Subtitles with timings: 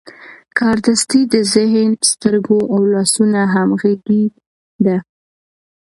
[0.59, 3.95] کاردستي د ذهن، سترګو او لاسونو همغږي
[4.85, 4.97] ده.